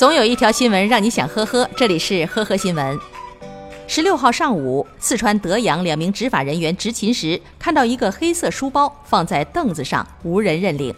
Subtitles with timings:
[0.00, 2.98] 总有一条新闻让你想呵呵，这里是呵呵新闻。
[3.86, 10.94] 十六号上午，四川德阳两名执法人员执勤时，看到一个黑色书包放在凳子上，无人认领。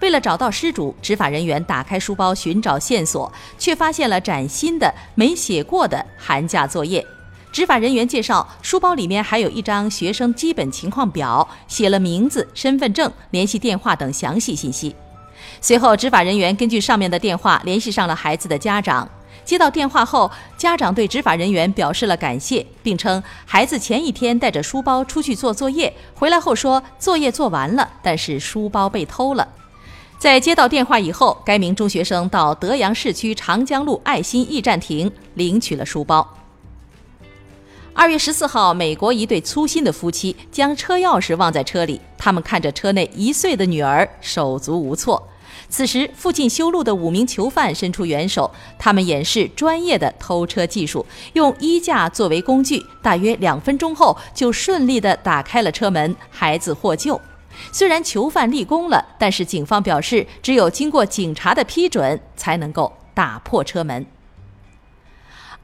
[0.00, 7.06] 为了找到失主，执法人员打开书包寻找线索，却发现了崭新的没写过的寒假作业。
[7.52, 14.92] 执法人员介绍，书包里面还有一张学生基本情况表，写了名字、身份证、联系电话等详细信息。
[15.60, 19.08] 随后，执法人员根据上面的电话联系上了孩子的家长。
[19.44, 29.48] 接到电话后，家长对执法人员表示了感谢，并称孩子前一天带着书包出去做作业，回来后说作业做完了，但是书包被偷了。
[30.18, 36.39] 在接到电话以后，该名中学生到德阳市区长江路爱心驿站亭领取了书包。
[37.92, 45.28] 二月十四号，美国一对粗心的夫妻将车钥匙忘在车里，他们看着车内一岁的女儿，手足无措。
[45.68, 57.20] 此时，附近修路的五名囚犯伸出援手，他们演示专业的偷车技术，用衣架作为工具，大约两分钟后就顺利地打开了车门，孩子获救。
[57.72, 64.06] 虽然囚犯立功了，但是警方表示，只有经过警察的批准，才能够打破车门。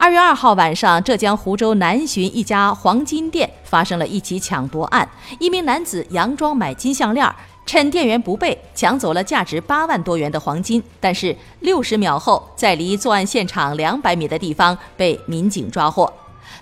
[0.06, 5.08] 二月二号晚上，浙江湖州南浔一家黄金店发生了一起抢夺案，
[5.40, 7.28] 一名男子佯装买金项链。
[7.66, 16.12] 趁店员不备，抢走了价值八万多元的黄金，但是六十秒后，在离作案现场两百米的地方被民警抓获。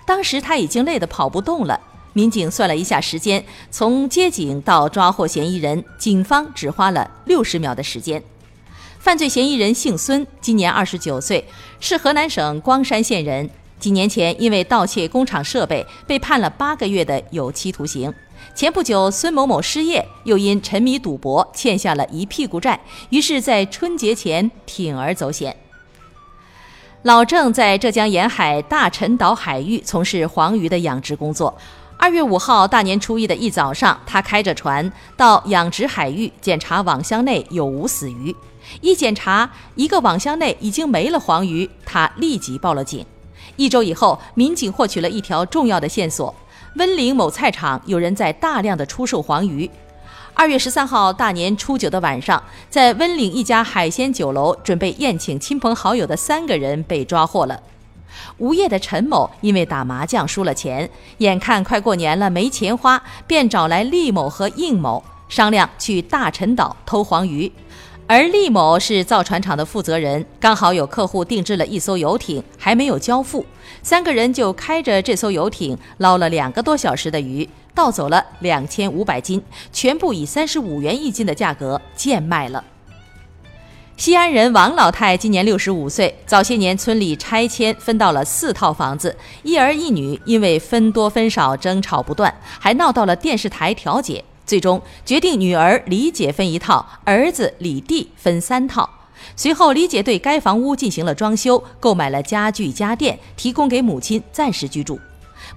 [0.07, 1.79] 当时他已经累得跑不动了。
[2.13, 8.23] 民警算了一下时间，从接警到抓获嫌疑人，警方只花了六十秒的时间。
[9.05, 11.45] 犯罪嫌疑人姓孙，今年二十九岁，
[11.79, 13.47] 是河南省光山县人。
[13.79, 18.11] 几年前因为盗窃工厂设备，被判了八个月的有期徒刑。
[18.55, 22.79] 前不久，孙某某失业，又因沉迷赌博欠下了一屁股债，
[23.11, 25.55] 于是，在春节前铤而走险。
[27.03, 31.55] 老郑在浙江沿海大陈岛海域从事黄鱼的养殖工作。
[31.97, 38.35] 二月五号大年初一的一早上，他开着船到养殖海域检查网箱内有无死鱼。
[38.81, 43.05] 一检查，一个网箱内已经没了黄鱼，他立即报了警。
[43.55, 46.33] 一周以后，民警获取了一条重要的线索。
[46.75, 49.69] 温岭某菜场有人在大量的出售黄鱼。
[50.33, 57.57] 二月十三号大年初九的晚上，在温岭一家海鲜酒楼准备宴请亲朋好友的三个人被抓获了。
[58.37, 60.89] 无业的陈某因为打麻将输了钱，
[61.19, 67.49] 眼看快过年了没钱花，便找来厉某和应某商量去大陈岛偷黄鱼。
[68.07, 73.43] 而厉某是造船厂的负责人，刚好有客户定制了一艘游艇，还没有交付，
[73.81, 79.41] 三个人就开着这艘游艇捞了两个多小时的鱼，盗走了两千五百斤，
[79.73, 82.63] 全部以三十五元一斤的价格贱卖了。
[83.97, 94.23] 西安人王老太今年六十五岁，早些年村里拆迁分到了四套房子，一儿一女因为分多分少争吵不断，还闹到了电视台调解。
[94.45, 98.89] 最终决定，女儿李姐分一套，儿子李弟分三套。
[99.35, 104.99] 随后，李姐对该房屋进行了装修，购买了家具家电，提供给母亲暂时居住。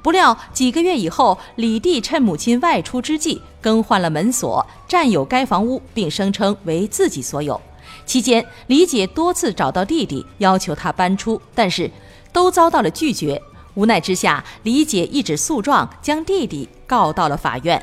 [0.02, 7.60] 不料几个月以后，李弟趁母亲外出之际，更换了门锁，占有该房屋，并声称为自己所有。
[8.06, 11.90] 期间，李姐多次找到弟弟，要求他搬出，但是
[12.32, 13.40] 都遭到了拒绝。
[13.74, 17.82] 无奈之下，李姐一纸诉状，将弟弟告到了法院。